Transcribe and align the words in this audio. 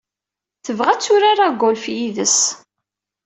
Tebɣa 0.65 0.89
ad 0.93 1.01
turar 1.01 1.39
agolf 1.47 1.85
yid-s. 1.95 2.39